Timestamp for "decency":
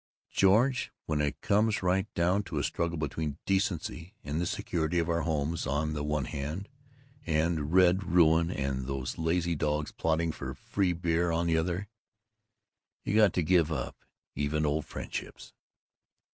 3.45-4.15